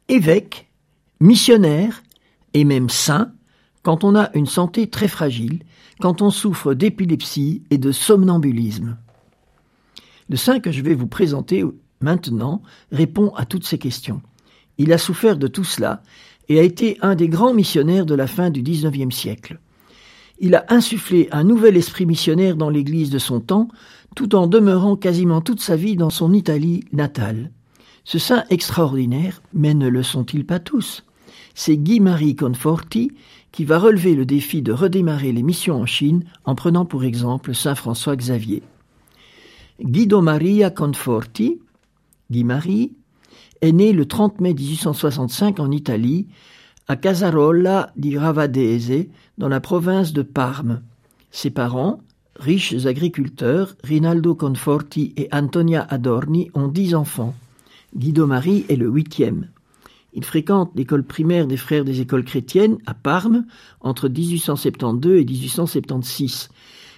évêque, 0.08 0.68
missionnaire 1.20 2.02
et 2.56 2.64
même 2.64 2.90
saint 2.90 3.32
quand 3.84 4.04
on 4.04 4.16
a 4.16 4.32
une 4.34 4.48
santé 4.48 4.90
très 4.90 5.08
fragile, 5.08 5.62
quand 6.00 6.24
on 6.24 6.32
souffre 6.32 6.74
d'épilepsie 6.74 7.62
et 7.70 7.78
de 7.78 7.92
somnambulisme? 7.92 8.98
Le 10.30 10.36
saint 10.36 10.60
que 10.60 10.72
je 10.72 10.82
vais 10.82 10.96
vous 10.96 11.06
présenter 11.06 11.64
maintenant 12.02 12.64
répond 12.92 13.32
à 13.36 13.46
toutes 13.46 13.68
ces 13.68 13.78
questions. 13.78 14.24
Il 14.80 14.94
a 14.94 14.98
souffert 14.98 15.38
de 15.38 15.46
tout 15.46 15.64
cela 15.64 16.02
et 16.50 16.60
a 16.60 16.64
été 16.64 16.98
un 17.04 17.14
des 17.14 17.28
grands 17.28 17.54
missionnaires 17.54 18.08
de 18.08 18.16
la 18.16 18.26
fin 18.26 18.50
du 18.50 18.64
XIXe 18.64 19.16
siècle. 19.16 19.60
Il 20.40 20.56
a 20.56 20.66
insufflé 20.70 21.30
un 21.32 21.44
nouvel 21.44 21.78
esprit 21.78 22.08
missionnaire 22.08 22.56
dans 22.56 22.72
l'Église 22.72 23.12
de 23.12 23.20
son 23.20 23.42
temps, 23.42 23.68
tout 24.16 24.34
en 24.34 24.48
demeurant 24.48 24.96
quasiment 24.96 25.42
toute 25.42 25.62
sa 25.62 25.76
vie 25.76 25.96
dans 25.96 26.10
son 26.10 26.34
Italie 26.34 26.84
natale. 26.94 27.52
Ce 28.06 28.20
saint 28.20 28.44
extraordinaire, 28.50 29.42
mais 29.54 29.74
ne 29.74 29.88
le 29.88 30.04
sont-ils 30.04 30.46
pas 30.46 30.60
tous? 30.60 31.04
C'est 31.56 31.78
Guy-Marie 31.78 32.36
Conforti 32.36 33.12
qui 33.52 33.66
va 33.66 33.78
relever 33.78 34.16
le 34.16 34.26
défi 34.26 34.62
de 34.62 34.74
redémarrer 34.74 35.32
les 35.32 35.44
missions 35.44 35.80
en 35.80 35.86
Chine 35.86 36.26
en 36.44 36.56
prenant 36.56 36.86
pour 36.86 37.04
exemple 37.04 37.54
Saint 37.54 37.76
François 37.76 38.16
Xavier. 38.16 38.64
Guido 39.82 40.22
Maria 40.22 40.70
Conforti, 40.70 41.60
Guy-Marie, 42.32 42.92
est 43.62 43.72
né 43.72 43.94
le 43.94 44.06
30 44.06 44.42
mai 44.42 44.54
1865 44.54 45.60
en 45.60 45.72
Italie, 45.72 46.28
à 46.88 46.96
Casarolla 46.96 47.92
di 47.96 48.18
Ravadese, 48.18 49.08
dans 49.38 49.48
la 49.48 49.62
province 49.62 50.12
de 50.14 50.24
Parme. 50.24 50.82
Ses 51.32 51.52
parents, 51.52 52.02
riches 52.36 52.86
agriculteurs, 52.86 53.76
Rinaldo 53.84 54.36
Conforti 54.36 55.14
et 55.16 55.30
Antonia 55.32 55.86
Adorni, 55.90 56.50
ont 56.56 56.68
dix 56.68 56.96
enfants. 56.96 57.34
Guido 57.96 58.26
Marie 58.26 58.66
est 58.70 58.76
le 58.76 58.88
huitième. 58.88 59.50
Il 60.14 60.24
fréquente 60.24 60.72
l'école 60.76 61.04
primaire 61.04 61.48
des 61.48 61.58
frères 61.58 61.86
des 61.86 62.02
écoles 62.02 62.24
chrétiennes 62.24 62.78
à 62.86 62.94
Parme 62.94 63.46
entre 63.82 64.10
1872 64.10 65.22
et 65.22 65.26
1876. 65.26 66.50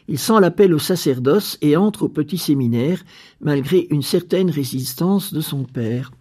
Il 0.08 0.20
sent 0.20 0.40
l'appel 0.40 0.74
au 0.74 0.80
sacerdoce 0.80 1.58
et 1.62 1.76
entre 1.76 2.04
au 2.04 2.10
petit 2.10 2.38
séminaire, 2.38 3.04
malgré 3.42 3.88
une 3.90 4.04
certaine 4.04 4.50
résistance 4.50 5.34
de 5.34 5.42
son 5.42 5.64
père. 5.64 6.12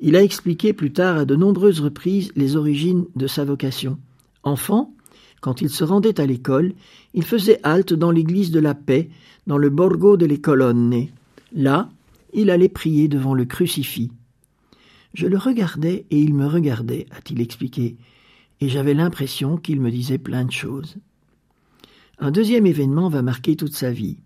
Il 0.00 0.14
a 0.14 0.22
expliqué 0.22 0.72
plus 0.72 0.92
tard 0.92 1.16
à 1.16 1.24
de 1.24 1.34
nombreuses 1.34 1.80
reprises 1.80 2.30
les 2.36 2.56
origines 2.56 3.06
de 3.16 3.26
sa 3.26 3.44
vocation. 3.44 3.98
Enfant, 4.42 4.92
quand 5.40 5.62
il 5.62 5.70
se 5.70 5.84
rendait 5.84 6.20
à 6.20 6.26
l'école, 6.26 6.74
il 7.14 7.24
faisait 7.24 7.60
halte 7.62 7.94
dans 7.94 8.10
l'église 8.10 8.50
de 8.50 8.60
la 8.60 8.74
paix, 8.74 9.08
dans 9.46 9.58
le 9.58 9.70
Borgo 9.70 10.16
delle 10.16 10.40
Colonne. 10.40 11.06
Là, 11.54 11.88
il 12.32 12.50
allait 12.50 12.68
prier 12.68 13.08
devant 13.08 13.34
le 13.34 13.44
crucifix. 13.44 14.10
Je 15.14 15.26
le 15.26 15.38
regardais 15.38 16.06
et 16.10 16.20
il 16.20 16.34
me 16.34 16.46
regardait, 16.46 17.06
a-t-il 17.10 17.40
expliqué, 17.40 17.96
et 18.60 18.68
j'avais 18.68 18.94
l'impression 18.94 19.56
qu'il 19.56 19.80
me 19.80 19.90
disait 19.90 20.18
plein 20.18 20.44
de 20.44 20.52
choses. 20.52 20.96
Un 22.18 22.30
deuxième 22.30 22.66
événement 22.66 23.08
va 23.08 23.22
marquer 23.22 23.56
toute 23.56 23.74
sa 23.74 23.90
vie. 23.90 24.18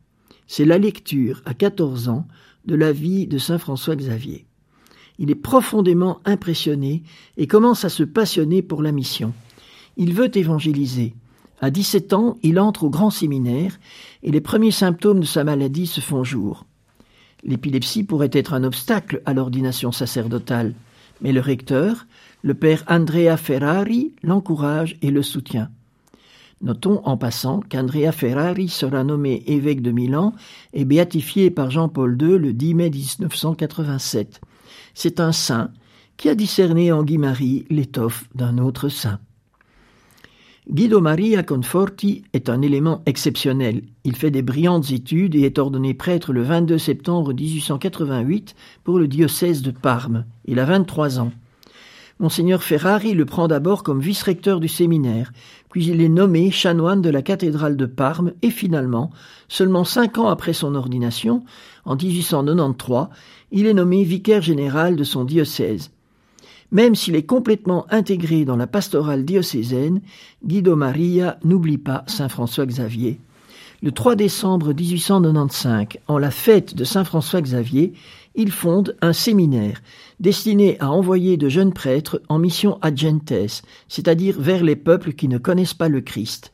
C'est 0.47 0.65
la 0.65 0.79
lecture, 0.79 1.43
à 1.45 1.55
quatorze 1.55 2.09
ans, 2.09 2.27
de 2.65 2.75
la 2.75 2.93
vie 2.93 3.27
de 3.27 3.39
saint 3.39 3.59
François 3.59 3.97
Xavier. 3.97 4.47
Il 5.19 5.31
est 5.31 5.37
profondément 5.37 6.21
impressionné 6.25 7.03
et 7.37 7.47
commence 7.47 7.85
à 7.85 7.89
se 7.89 8.03
passionner 8.03 8.63
pour 8.63 8.83
la 8.83 8.93
mission. 8.93 9.35
Il 9.97 10.15
veut 10.15 10.37
évangéliser. 10.37 11.15
À 11.61 11.71
dix-sept 11.71 12.15
ans, 12.15 12.39
il 12.43 12.59
entre 12.59 12.85
au 12.85 12.91
grand 12.91 13.11
séminaire 13.11 13.79
et 14.23 14.31
les 14.31 14.41
premiers 14.41 14.71
symptômes 14.71 15.21
de 15.21 15.27
sa 15.27 15.45
maladie 15.45 15.87
se 15.87 16.01
font 16.01 16.25
jour. 16.25 16.65
L'épilepsie 17.43 18.05
pourrait 18.05 18.31
être 18.33 18.55
un 18.55 18.65
obstacle 18.65 19.23
à 19.27 19.35
l'ordination 19.35 19.93
sacerdotale, 19.93 20.75
mais 21.21 21.33
le 21.33 21.41
recteur, 21.41 22.07
le 22.43 22.55
père 22.55 22.85
Andrea 22.89 23.37
Ferrari, 23.37 24.13
l'encourage 24.23 24.97
et 25.03 25.11
le 25.11 25.23
soutient. 25.23 25.71
Notons 26.63 27.01
en 27.05 27.17
passant 27.17 27.61
qu'Andrea 27.61 28.13
Ferrari 28.13 28.69
sera 28.69 29.03
nommé 29.03 29.43
évêque 29.47 29.81
de 29.81 29.93
Milan 29.93 30.35
et 30.75 30.85
béatifié 30.85 31.51
par 31.51 31.71
Jean-Paul 31.71 32.19
II 32.21 32.39
le 32.39 32.53
10 32.53 32.75
mai 32.75 32.91
1987. 32.91 34.41
C'est 34.93 35.21
un 35.21 35.33
saint 35.33 35.71
qui 36.19 36.29
a 36.29 36.35
discerné 36.35 36.93
en 36.93 37.03
Guy-Marie 37.03 37.65
l'étoffe 37.71 38.25
d'un 38.35 38.59
autre 38.59 38.91
saint. 38.91 39.21
Guido 40.69 41.01
Maria 41.01 41.43
Conforti 41.43 42.23
est 42.35 42.51
un 42.51 42.61
élément 42.61 43.03
exceptionnel. 43.07 43.83
Il 44.05 44.15
fait 44.15 44.31
des 44.31 44.43
brillantes 44.43 44.91
études 44.91 45.35
et 45.35 45.41
est 45.41 45.59
ordonné 45.59 45.95
prêtre 45.95 46.35
le 46.35 46.43
22 46.43 46.77
septembre 46.77 47.33
1888 47.33 48.55
pour 48.85 48.99
le 48.99 49.09
diocèse 49.09 49.63
de 49.63 49.71
Parme. 49.71 50.27
Il 50.45 50.59
a 50.59 50.67
23 50.67 51.19
ans. 51.19 51.33
Monseigneur 52.19 52.63
Ferrari 52.63 53.15
le 53.15 53.25
prend 53.25 53.49
d'abord 53.49 53.83
comme 53.83 54.03
vice-recteur 54.03 54.61
du 54.61 54.69
séminaire, 54.69 55.33
puis 55.71 55.87
il 55.87 56.03
est 56.03 56.11
nommé 56.11 56.51
chanoine 56.51 57.01
de 57.01 57.09
la 57.09 57.23
cathédrale 57.23 57.79
de 57.79 57.87
Parme 57.87 58.33
et 58.43 58.51
finalement, 58.51 59.11
seulement 59.49 59.85
cinq 59.85 60.19
ans 60.19 60.29
après 60.29 60.53
son 60.53 60.75
ordination, 60.75 61.43
en 61.87 61.97
1893, 61.97 63.07
il 63.51 63.67
est 63.67 63.75
nommé 63.75 64.05
vicaire 64.05 64.43
général 64.43 64.97
de 64.97 65.05
son 65.05 65.25
diocèse. 65.25 65.91
Même 66.73 66.95
s'il 66.95 67.17
est 67.17 67.25
complètement 67.25 67.87
intégré 67.91 68.45
dans 68.45 68.57
la 68.57 68.67
pastorale 68.67 69.25
diocésaine, 69.25 70.01
Guido 70.45 70.77
Maria 70.77 71.39
n'oublie 71.45 71.79
pas 71.79 72.05
Saint 72.07 72.29
François 72.29 72.67
Xavier. 72.67 73.19
Le 73.83 73.93
3 73.93 74.15
décembre 74.15 74.75
1895, 74.75 75.87
en 76.07 76.19
la 76.19 76.31
fête 76.31 76.75
de 76.75 76.85
Saint 76.85 77.05
François 77.05 77.41
Xavier, 77.41 77.95
il 78.35 78.53
fonde 78.53 78.97
un 79.01 79.13
séminaire 79.13 79.83
destiné 80.21 80.79
à 80.81 80.91
envoyer 80.91 81.37
de 81.37 81.49
jeunes 81.49 81.73
prêtres 81.73 82.21
en 82.29 82.39
mission 82.39 82.79
ad 82.83 82.97
gentes, 82.97 83.63
c'est-à-dire 83.89 84.39
vers 84.39 84.63
les 84.63 84.77
peuples 84.77 85.15
qui 85.15 85.29
ne 85.29 85.39
connaissent 85.39 85.75
pas 85.75 85.89
le 85.89 86.03
Christ. 86.03 86.53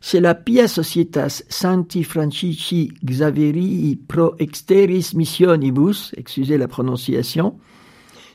C'est 0.00 0.20
la 0.20 0.34
Pia 0.34 0.68
Societas 0.68 1.42
Santi 1.48 2.04
Francisci 2.04 2.92
Xaverii 3.04 3.96
pro 3.96 4.34
exteris 4.38 5.12
missionibus, 5.14 6.12
excusez 6.16 6.56
la 6.56 6.68
prononciation, 6.68 7.58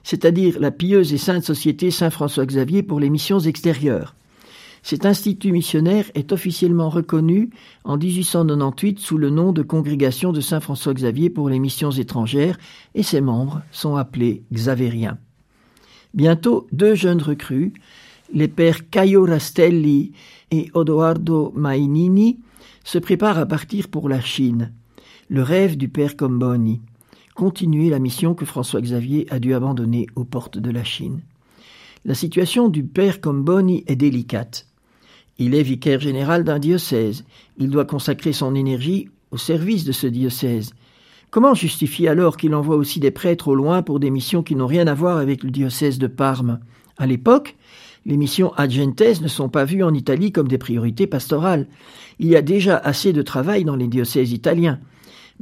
c'est-à-dire 0.04 0.60
la 0.60 0.72
pieuse 0.72 1.14
et 1.14 1.18
sainte 1.18 1.44
société 1.44 1.92
Saint-François 1.92 2.46
Xavier 2.46 2.84
pour 2.84 3.00
les 3.00 3.10
missions 3.10 3.40
extérieures. 3.40 4.16
Cet 4.86 5.06
institut 5.06 5.54
missionnaire 5.54 6.12
est 6.14 6.34
officiellement 6.34 6.90
reconnu 6.90 7.52
en 7.86 7.98
1898 7.98 9.00
sous 9.00 9.18
le 9.18 9.30
nom 9.30 9.54
de 9.54 9.62
Congrégation 9.62 10.34
de 10.34 10.42
Saint-François 10.42 10.94
Xavier 10.94 11.30
pour 11.30 11.48
les 11.48 11.58
missions 11.58 11.92
étrangères 11.92 12.58
et 12.94 13.02
ses 13.02 13.22
membres 13.22 13.62
sont 13.72 13.96
appelés 13.96 14.44
Xavériens. 14.52 15.18
Bientôt, 16.14 16.68
deux 16.74 16.96
jeunes 16.96 17.22
recrues, 17.22 17.72
les 18.34 18.50
pères 18.50 18.90
Caio 18.90 19.26
Rastelli 19.26 20.12
et 20.52 20.70
Odoardo 20.74 21.54
Mainini, 21.56 22.40
se 22.84 22.98
préparent 22.98 23.40
à 23.40 23.46
partir 23.46 23.88
pour 23.88 24.10
la 24.10 24.20
Chine, 24.20 24.74
le 25.30 25.44
rêve 25.44 25.78
du 25.78 25.88
père 25.88 26.18
Comboni 26.18 26.82
continuer 27.36 27.90
la 27.90 28.00
mission 28.00 28.36
que 28.36 28.46
François 28.46 28.82
Xavier 28.82 29.28
a 29.30 29.40
dû 29.40 29.54
abandonner 29.54 30.08
aux 30.16 30.24
portes 30.24 30.58
de 30.58 30.72
la 30.72 30.84
Chine. 30.84 31.22
La 32.06 32.16
situation 32.16 32.70
du 32.70 32.84
père 32.84 33.22
Comboni 33.22 33.84
est 33.88 33.96
délicate. 33.96 34.68
Il 35.38 35.56
est 35.56 35.64
vicaire 35.64 36.00
général 36.00 36.44
d'un 36.44 36.60
diocèse. 36.60 37.26
Il 37.58 37.70
doit 37.70 37.86
consacrer 37.86 38.34
son 38.34 38.56
énergie 38.56 39.10
au 39.32 39.38
service 39.38 39.84
de 39.84 39.92
ce 39.92 40.08
diocèse. 40.08 40.74
Comment 41.32 41.56
justifier 41.56 42.10
alors 42.10 42.38
qu'il 42.38 42.54
envoie 42.54 42.76
aussi 42.76 43.00
des 43.00 43.10
prêtres 43.10 43.48
au 43.48 43.56
loin 43.56 43.82
pour 43.82 44.00
des 44.00 44.12
missions 44.12 44.44
qui 44.44 44.56
n'ont 44.56 44.68
rien 44.68 44.86
à 44.86 44.94
voir 44.94 45.18
avec 45.18 45.44
le 45.44 45.50
diocèse 45.50 45.98
de 45.98 46.08
Parme? 46.08 46.60
À 46.98 47.08
l'époque, 47.08 47.56
les 48.06 48.18
missions 48.18 48.54
adjentes 48.54 49.22
ne 49.22 49.28
sont 49.28 49.50
pas 49.50 49.66
vues 49.66 49.82
en 49.82 49.94
Italie 49.94 50.32
comme 50.32 50.48
des 50.48 50.58
priorités 50.58 51.08
pastorales. 51.08 51.68
Il 52.20 52.28
y 52.28 52.36
a 52.36 52.42
déjà 52.42 52.78
assez 52.78 53.14
de 53.14 53.22
travail 53.22 53.64
dans 53.64 53.76
les 53.76 53.88
diocèses 53.88 54.34
italiens. 54.34 54.80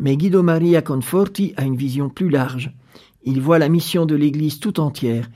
Mais 0.02 0.18
Guido 0.18 0.42
Maria 0.42 0.82
Conforti 0.82 1.54
a 1.58 1.64
une 1.64 1.78
vision 1.78 2.10
plus 2.10 2.30
large. 2.30 2.74
Il 3.24 3.40
voit 3.40 3.60
la 3.60 3.70
mission 3.70 4.08
de 4.08 4.16
l'Église 4.16 4.60
tout 4.60 4.80
entière, 4.80 5.30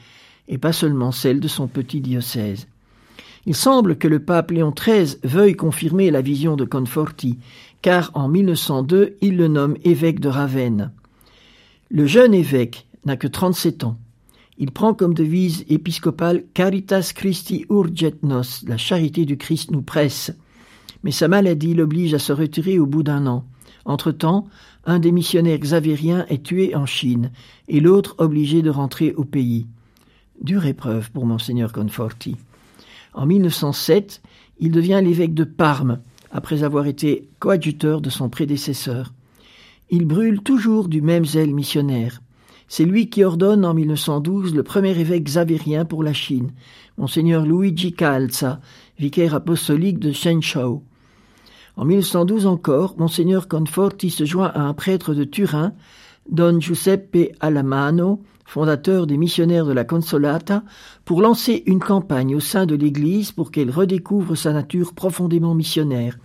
et 0.47 0.57
pas 0.57 0.73
seulement 0.73 1.11
celle 1.11 1.39
de 1.39 1.47
son 1.47 1.67
petit 1.67 2.01
diocèse. 2.01 2.67
Il 3.45 3.53
semble 3.53 3.95
que 3.95 4.07
le 4.07 4.17
pape 4.17 4.49
Léon 4.49 4.73
XIII 4.75 5.19
veuille 5.23 5.55
confirmer 5.55 6.09
la 6.09 6.21
vision 6.21 6.55
de 6.55 6.65
Conforti, 6.65 7.37
car 7.83 8.09
en 8.15 8.27
1902 8.27 9.17
il 9.21 9.37
le 9.37 9.47
nomme 9.47 9.77
évêque 9.83 10.19
de 10.19 10.29
Ravenne. 10.29 10.91
Le 11.91 12.07
jeune 12.07 12.33
évêque 12.33 12.87
n'a 13.05 13.17
que 13.17 13.27
37 13.27 13.83
ans. 13.83 13.99
Il 14.57 14.71
prend 14.71 14.95
comme 14.95 15.13
devise 15.13 15.63
épiscopale 15.69 16.43
Caritas 16.55 17.11
Christi 17.13 17.67
urget 17.69 18.15
nos, 18.23 18.41
la 18.65 18.77
charité 18.77 19.25
du 19.25 19.37
Christ 19.37 19.69
nous 19.69 19.83
presse. 19.83 20.33
Mais 21.03 21.11
sa 21.11 21.27
maladie 21.27 21.75
l'oblige 21.75 22.15
à 22.15 22.19
se 22.19 22.33
retirer 22.33 22.79
au 22.79 22.87
bout 22.87 23.03
d'un 23.03 23.27
an. 23.27 23.45
Entre-temps, 23.85 24.47
un 24.85 24.99
des 24.99 25.11
missionnaires 25.11 25.59
xavériens 25.59 26.25
est 26.29 26.43
tué 26.43 26.75
en 26.75 26.85
Chine 26.85 27.31
et 27.67 27.79
l'autre 27.79 28.15
obligé 28.17 28.61
de 28.61 28.69
rentrer 28.69 29.13
au 29.13 29.23
pays. 29.23 29.67
Dure 30.41 30.65
épreuve 30.65 31.11
pour 31.11 31.25
monseigneur 31.25 31.71
Conforti. 31.71 32.35
En 33.13 33.25
1907, 33.25 34.21
il 34.59 34.71
devient 34.71 35.01
l'évêque 35.03 35.33
de 35.33 35.43
Parme 35.43 35.99
après 36.31 36.63
avoir 36.63 36.85
été 36.85 37.29
coadjuteur 37.39 38.01
de 38.01 38.09
son 38.09 38.29
prédécesseur. 38.29 39.13
Il 39.89 40.05
brûle 40.05 40.41
toujours 40.41 40.87
du 40.89 41.01
même 41.01 41.25
zèle 41.25 41.53
missionnaire. 41.53 42.21
C'est 42.67 42.85
lui 42.85 43.09
qui 43.09 43.23
ordonne 43.23 43.63
en 43.63 43.73
1912 43.73 44.55
le 44.55 44.63
premier 44.63 44.97
évêque 44.99 45.23
xavérien 45.23 45.85
pour 45.85 46.03
la 46.03 46.13
Chine, 46.13 46.51
Monseigneur 46.97 47.45
Luigi 47.45 47.93
Calza, 47.93 48.59
vicaire 48.99 49.35
apostolique 49.35 49.99
de 49.99 50.11
Shenzhou. 50.11 50.81
En 51.77 51.83
1912 51.83 52.45
encore, 52.45 52.95
Monseigneur 52.97 53.49
Conforti 53.49 54.09
se 54.09 54.23
joint 54.23 54.51
à 54.53 54.61
un 54.61 54.73
prêtre 54.73 55.13
de 55.13 55.25
Turin, 55.25 55.73
Don 56.29 56.61
Giuseppe 56.61 57.35
Alamano, 57.41 58.23
fondateur 58.45 59.07
des 59.07 59.17
missionnaires 59.17 59.65
de 59.65 59.73
la 59.73 59.83
Consolata, 59.83 60.63
pour 61.03 61.21
lancer 61.21 61.63
une 61.65 61.81
campagne 61.81 62.33
au 62.33 62.39
sein 62.39 62.65
de 62.65 62.75
l'Église 62.75 63.33
pour 63.33 63.51
qu'elle 63.51 63.71
redécouvre 63.71 64.35
sa 64.35 64.53
nature 64.53 64.93
profondément 64.93 65.53
missionnaire. 65.53 66.17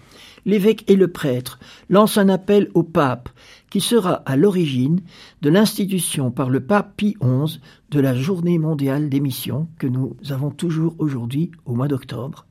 L'évêque 0.46 0.88
et 0.88 0.96
le 0.96 1.08
prêtre 1.08 1.58
lancent 1.88 2.18
un 2.18 2.28
appel 2.28 2.70
au 2.74 2.84
pape, 2.84 3.28
qui 3.70 3.80
sera 3.80 4.22
à 4.26 4.36
l'origine 4.36 5.00
de 5.42 5.50
l'institution 5.50 6.30
par 6.30 6.48
le 6.48 6.60
pape 6.60 6.96
Pie 6.96 7.16
XI 7.20 7.60
de 7.90 8.00
la 8.00 8.14
Journée 8.14 8.58
mondiale 8.58 9.08
des 9.08 9.20
missions 9.20 9.68
que 9.78 9.88
nous 9.88 10.16
avons 10.30 10.50
toujours 10.50 10.94
aujourd'hui 10.98 11.50
au 11.66 11.74
mois 11.74 11.88
d'octobre. 11.88 12.46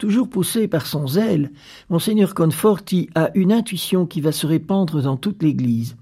Toujours 0.00 0.30
poussé 0.30 0.66
par 0.66 0.86
son 0.86 1.06
zèle, 1.06 1.50
Monseigneur 1.90 2.34
Conforti 2.34 3.10
a 3.14 3.30
une 3.34 3.52
intuition 3.52 4.06
qui 4.06 4.22
va 4.22 4.32
se 4.32 4.46
répandre 4.46 5.02
dans 5.02 5.18
toute 5.18 5.42
l'Église. 5.42 5.98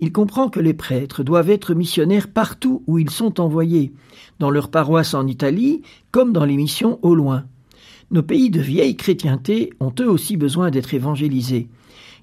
Il 0.00 0.12
comprend 0.12 0.50
que 0.50 0.60
les 0.60 0.74
prêtres 0.74 1.22
doivent 1.22 1.48
être 1.48 1.72
missionnaires 1.72 2.28
partout 2.28 2.82
où 2.86 2.98
ils 2.98 3.08
sont 3.08 3.40
envoyés, 3.40 3.94
dans 4.38 4.50
leur 4.50 4.70
paroisse 4.70 5.14
en 5.14 5.26
Italie 5.26 5.80
comme 6.10 6.34
dans 6.34 6.44
les 6.44 6.56
missions 6.56 6.98
au 7.00 7.14
loin. 7.14 7.46
Nos 8.10 8.22
pays 8.22 8.50
de 8.50 8.60
vieille 8.60 8.96
chrétienté 8.96 9.72
ont 9.80 9.94
eux 9.98 10.10
aussi 10.10 10.36
besoin 10.36 10.70
d'être 10.70 10.92
évangélisés. 10.92 11.68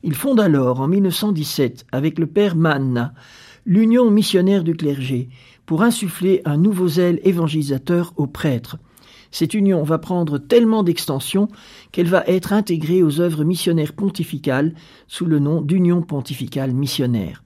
Il 0.04 0.14
fonde 0.14 0.40
alors, 0.40 0.80
en 0.80 0.88
1917, 0.88 1.88
avec 1.92 2.20
le 2.20 2.28
père 2.28 2.56
Manna, 2.56 3.16
l'Union 3.66 4.12
missionnaire 4.12 4.64
du 4.64 4.76
clergé, 4.76 5.30
pour 5.66 5.82
insuffler 5.82 6.44
un 6.46 6.58
nouveau 6.58 6.88
zèle 6.88 7.20
évangélisateur 7.24 8.14
aux 8.16 8.28
prêtres. 8.28 8.78
Cette 9.32 9.54
union 9.54 9.84
va 9.84 9.98
prendre 9.98 10.38
tellement 10.38 10.84
d'extension 10.84 11.48
qu'elle 11.92 12.08
va 12.08 12.24
être 12.28 12.54
intégrée 12.54 13.04
aux 13.04 13.20
œuvres 13.20 13.44
missionnaires 13.44 13.94
pontificales 13.94 14.74
sous 15.08 15.26
le 15.26 15.40
nom 15.40 15.62
d'Union 15.62 16.02
pontificale 16.02 16.74
missionnaire. 16.74 17.44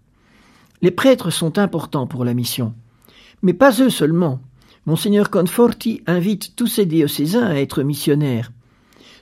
Les 0.81 0.91
prêtres 0.91 1.29
sont 1.29 1.57
importants 1.57 2.07
pour 2.07 2.23
la 2.23 2.33
mission. 2.33 2.73
Mais 3.41 3.53
pas 3.53 3.81
eux 3.81 3.89
seulement. 3.89 4.39
Monseigneur 4.85 5.29
Conforti 5.29 6.01
invite 6.07 6.55
tous 6.55 6.67
ses 6.67 6.85
diocésains 6.85 7.47
à 7.47 7.55
être 7.55 7.83
missionnaires. 7.83 8.51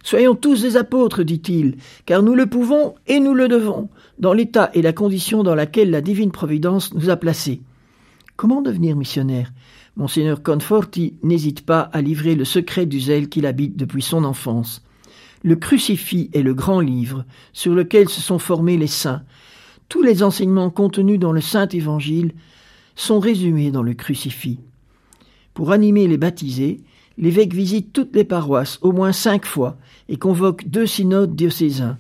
Soyons 0.04 0.36
tous 0.36 0.62
des 0.62 0.78
apôtres, 0.78 1.24
dit-il, 1.24 1.78
car 2.06 2.24
nous 2.24 2.36
le 2.36 2.46
pouvons 2.46 2.96
et 3.08 3.20
nous 3.20 3.34
le 3.34 3.48
devons, 3.48 3.90
dans 4.20 4.34
l'état 4.34 4.70
et 4.74 4.82
la 4.82 4.94
condition 4.94 5.44
dans 5.44 5.56
laquelle 5.56 5.90
la 5.90 6.02
divine 6.02 6.32
providence 6.32 6.94
nous 6.94 7.10
a 7.10 7.18
placés. 7.18 7.62
Comment 8.38 8.62
devenir 8.62 8.96
missionnaire 8.96 9.52
Monseigneur 9.98 10.42
Conforti 10.42 11.16
n'hésite 11.24 11.66
pas 11.66 11.82
à 11.82 12.02
livrer 12.02 12.36
le 12.36 12.46
secret 12.46 12.86
du 12.86 13.00
zèle 13.00 13.28
qu'il 13.28 13.46
habite 13.46 13.76
depuis 13.76 14.02
son 14.02 14.24
enfance. 14.24 14.84
Le 15.44 15.56
crucifix 15.56 16.30
est 16.34 16.42
le 16.42 16.54
grand 16.54 16.80
livre 16.80 17.26
sur 17.52 17.74
lequel 17.74 18.08
se 18.08 18.22
sont 18.22 18.40
formés 18.40 18.78
les 18.78 18.88
saints, 18.88 19.24
tous 19.90 20.02
les 20.02 20.22
enseignements 20.22 20.70
contenus 20.70 21.20
dans 21.20 21.32
le 21.32 21.40
Saint 21.40 21.68
Évangile 21.70 22.34
sont 22.96 23.20
résumés 23.20 23.72
dans 23.72 23.84
le 23.84 23.94
crucifix. 23.94 24.60
Pour 25.54 25.72
animer 25.72 26.08
les 26.08 26.18
baptisés, 26.18 26.82
l'évêque 27.18 27.54
visite 27.54 27.94
toutes 27.94 28.14
les 28.14 28.26
paroisses 28.26 28.80
au 28.82 28.92
moins 28.92 29.14
cinq 29.14 29.46
fois 29.46 29.78
et 30.10 30.18
convoque 30.18 30.68
deux 30.68 30.86
synodes 30.86 31.36
diocésains. 31.36 31.98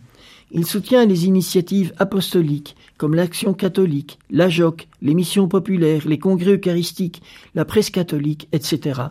Il 0.51 0.65
soutient 0.65 1.05
les 1.05 1.25
initiatives 1.25 1.93
apostoliques 1.97 2.77
comme 2.97 3.15
l'Action 3.15 3.53
catholique, 3.53 4.17
la 4.29 4.47
JOC, 4.47 4.87
les 5.01 5.13
missions 5.13 5.49
populaires, 5.49 6.07
les 6.07 6.19
congrès 6.19 6.55
eucharistiques, 6.55 7.21
la 7.53 7.65
presse 7.65 7.89
catholique, 7.89 8.47
etc. 8.53 9.01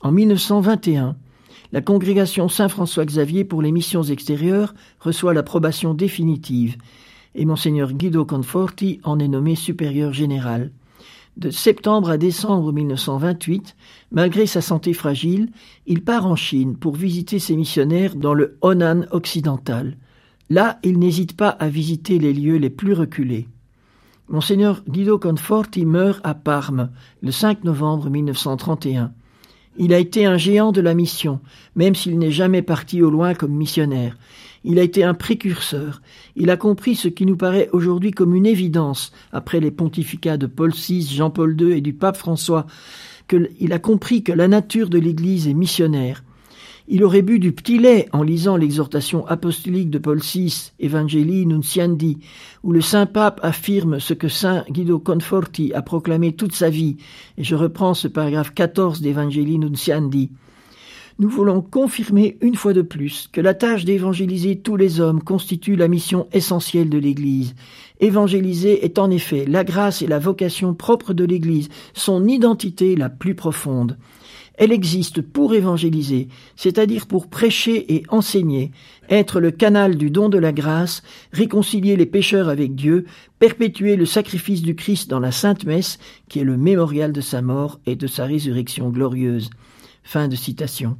En 0.00 0.12
1921, 0.12 1.16
la 1.72 1.80
congrégation 1.82 2.48
Saint-François-Xavier 2.48 3.44
pour 3.44 3.60
les 3.60 3.72
missions 3.72 4.02
extérieures 4.02 4.74
reçoit 5.00 5.34
l'approbation 5.34 5.92
définitive 5.92 6.76
et 7.34 7.44
Monseigneur 7.44 7.92
Guido 7.92 8.24
Conforti 8.24 9.00
en 9.04 9.18
est 9.18 9.28
nommé 9.28 9.56
supérieur 9.56 10.14
général. 10.14 10.72
De 11.36 11.50
septembre 11.50 12.08
à 12.08 12.16
décembre 12.16 12.72
1928, 12.72 13.76
malgré 14.10 14.46
sa 14.46 14.62
santé 14.62 14.94
fragile, 14.94 15.50
il 15.86 16.02
part 16.02 16.26
en 16.26 16.34
Chine 16.34 16.78
pour 16.78 16.94
visiter 16.94 17.38
ses 17.38 17.56
missionnaires 17.56 18.16
dans 18.16 18.32
le 18.32 18.56
Honan 18.62 19.02
occidental. 19.10 19.98
Là, 20.48 20.78
il 20.84 20.98
n'hésite 20.98 21.36
pas 21.36 21.48
à 21.48 21.68
visiter 21.68 22.18
les 22.18 22.32
lieux 22.32 22.56
les 22.56 22.70
plus 22.70 22.92
reculés. 22.92 23.48
Monseigneur 24.28 24.82
Guido 24.88 25.18
Conforti 25.18 25.84
meurt 25.84 26.20
à 26.24 26.34
Parme 26.34 26.90
le 27.22 27.32
5 27.32 27.64
novembre 27.64 28.10
1931. 28.10 29.12
Il 29.78 29.92
a 29.92 29.98
été 29.98 30.24
un 30.24 30.36
géant 30.36 30.72
de 30.72 30.80
la 30.80 30.94
mission, 30.94 31.40
même 31.74 31.94
s'il 31.94 32.18
n'est 32.18 32.30
jamais 32.30 32.62
parti 32.62 33.02
au 33.02 33.10
loin 33.10 33.34
comme 33.34 33.52
missionnaire. 33.52 34.16
Il 34.64 34.78
a 34.78 34.82
été 34.82 35.04
un 35.04 35.14
précurseur. 35.14 36.00
Il 36.34 36.50
a 36.50 36.56
compris 36.56 36.94
ce 36.94 37.08
qui 37.08 37.26
nous 37.26 37.36
paraît 37.36 37.68
aujourd'hui 37.72 38.10
comme 38.10 38.34
une 38.34 38.46
évidence 38.46 39.12
après 39.32 39.60
les 39.60 39.70
pontificats 39.70 40.38
de 40.38 40.46
Paul 40.46 40.72
VI, 40.72 41.02
Jean-Paul 41.02 41.60
II 41.60 41.72
et 41.72 41.80
du 41.80 41.92
pape 41.92 42.16
François. 42.16 42.66
Que, 43.28 43.48
il 43.60 43.72
a 43.72 43.78
compris 43.78 44.22
que 44.22 44.32
la 44.32 44.48
nature 44.48 44.88
de 44.88 44.98
l'Église 44.98 45.46
est 45.46 45.54
missionnaire. 45.54 46.24
Il 46.88 47.02
aurait 47.02 47.22
bu 47.22 47.38
du 47.38 47.52
petit 47.52 47.78
lait 47.78 48.08
en 48.12 48.22
lisant 48.22 48.56
l'exhortation 48.56 49.26
apostolique 49.26 49.90
de 49.90 49.98
Paul 49.98 50.20
VI, 50.20 50.72
Evangelii 50.78 51.44
Nunciandi, 51.46 52.18
où 52.62 52.72
le 52.72 52.80
saint 52.80 53.06
pape 53.06 53.40
affirme 53.42 53.98
ce 53.98 54.14
que 54.14 54.28
saint 54.28 54.64
Guido 54.70 54.98
Conforti 54.98 55.72
a 55.74 55.82
proclamé 55.82 56.32
toute 56.32 56.54
sa 56.54 56.70
vie, 56.70 56.96
et 57.38 57.44
je 57.44 57.56
reprends 57.56 57.94
ce 57.94 58.08
paragraphe 58.08 58.54
14 58.54 59.00
d'Evangelii 59.00 59.58
Nunciandi 59.58 60.30
nous 61.18 61.30
voulons 61.30 61.62
confirmer 61.62 62.36
une 62.42 62.56
fois 62.56 62.74
de 62.74 62.82
plus 62.82 63.28
que 63.32 63.40
la 63.40 63.54
tâche 63.54 63.86
d'évangéliser 63.86 64.56
tous 64.56 64.76
les 64.76 65.00
hommes 65.00 65.22
constitue 65.22 65.74
la 65.74 65.88
mission 65.88 66.26
essentielle 66.32 66.90
de 66.90 66.98
l'Église. 66.98 67.54
Évangéliser 68.00 68.84
est 68.84 68.98
en 68.98 69.10
effet 69.10 69.46
la 69.46 69.64
grâce 69.64 70.02
et 70.02 70.06
la 70.06 70.18
vocation 70.18 70.74
propre 70.74 71.14
de 71.14 71.24
l'Église, 71.24 71.70
son 71.94 72.26
identité 72.28 72.96
la 72.96 73.08
plus 73.08 73.34
profonde. 73.34 73.96
Elle 74.56 74.72
existe 74.72 75.20
pour 75.20 75.54
évangéliser, 75.54 76.28
c'est-à-dire 76.56 77.06
pour 77.06 77.28
prêcher 77.28 77.94
et 77.94 78.04
enseigner, 78.08 78.72
être 79.10 79.38
le 79.38 79.50
canal 79.50 79.96
du 79.96 80.10
don 80.10 80.30
de 80.30 80.38
la 80.38 80.52
grâce, 80.52 81.02
réconcilier 81.32 81.96
les 81.96 82.06
pécheurs 82.06 82.48
avec 82.48 82.74
Dieu, 82.74 83.04
perpétuer 83.38 83.96
le 83.96 84.06
sacrifice 84.06 84.62
du 84.62 84.74
Christ 84.74 85.10
dans 85.10 85.20
la 85.20 85.32
Sainte 85.32 85.64
Messe, 85.66 85.98
qui 86.28 86.38
est 86.38 86.44
le 86.44 86.56
mémorial 86.56 87.12
de 87.12 87.20
sa 87.20 87.42
mort 87.42 87.80
et 87.84 87.96
de 87.96 88.06
sa 88.06 88.24
résurrection 88.24 88.88
glorieuse. 88.88 89.50
Fin 90.02 90.28
de 90.28 90.36
citation. 90.36 90.96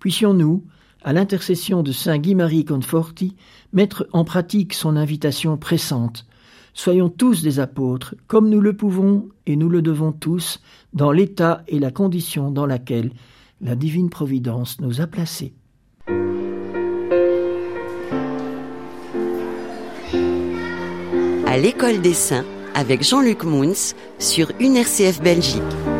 Puissions-nous, 0.00 0.64
à 1.02 1.12
l'intercession 1.12 1.82
de 1.82 1.92
Saint 1.92 2.18
Guy-Marie 2.18 2.64
Conforti, 2.64 3.36
mettre 3.72 4.08
en 4.12 4.24
pratique 4.24 4.74
son 4.74 4.96
invitation 4.96 5.56
pressante. 5.56 6.26
Soyons 6.74 7.08
tous 7.08 7.42
des 7.42 7.60
apôtres, 7.60 8.14
comme 8.26 8.48
nous 8.48 8.60
le 8.60 8.76
pouvons 8.76 9.28
et 9.46 9.56
nous 9.56 9.68
le 9.68 9.82
devons 9.82 10.12
tous, 10.12 10.60
dans 10.92 11.12
l'état 11.12 11.62
et 11.68 11.78
la 11.78 11.90
condition 11.90 12.50
dans 12.50 12.66
laquelle 12.66 13.12
la 13.60 13.74
divine 13.74 14.10
providence 14.10 14.80
nous 14.80 15.00
a 15.00 15.06
placés. 15.06 15.52
À 21.46 21.58
l'école 21.58 22.00
des 22.00 22.14
saints 22.14 22.44
avec 22.74 23.02
Jean-Luc 23.02 23.44
Mouns 23.44 23.94
sur 24.18 24.52
UNRCF 24.60 25.20
Belgique. 25.20 25.99